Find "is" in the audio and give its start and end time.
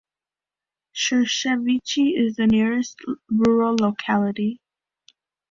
2.19-2.35